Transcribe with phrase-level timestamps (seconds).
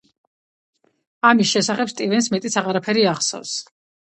[1.29, 3.57] ამის შესახებ სტივენს მეტიც აღარაფერი ახსოვს.